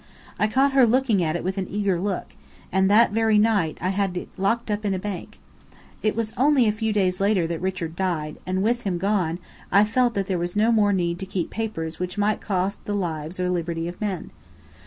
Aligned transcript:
I 0.39 0.47
caught 0.47 0.71
her 0.71 0.87
looking 0.87 1.23
at 1.23 1.35
it 1.35 1.43
with 1.43 1.59
an 1.59 1.67
eager 1.69 1.99
look; 1.99 2.33
and 2.71 2.89
that 2.89 3.11
very 3.11 3.37
night 3.37 3.77
I 3.79 3.89
had 3.89 4.17
it 4.17 4.29
locked 4.35 4.71
up 4.71 4.83
in 4.83 4.95
a 4.95 4.97
bank. 4.97 5.37
It 6.01 6.15
was 6.15 6.33
only 6.37 6.67
a 6.67 6.71
few 6.71 6.91
days 6.91 7.19
later 7.21 7.45
that 7.45 7.61
Richard 7.61 7.95
died; 7.95 8.37
and 8.47 8.63
with 8.63 8.81
him 8.81 8.97
gone, 8.97 9.37
I 9.71 9.83
felt 9.83 10.15
there 10.15 10.39
was 10.39 10.55
no 10.55 10.71
more 10.71 10.91
need 10.91 11.19
to 11.19 11.27
keep 11.27 11.51
papers 11.51 11.99
which 11.99 12.17
might 12.17 12.41
cost 12.41 12.83
the 12.85 12.95
lives 12.95 13.39
or 13.39 13.47
liberty 13.47 13.87
of 13.87 14.01
men. 14.01 14.31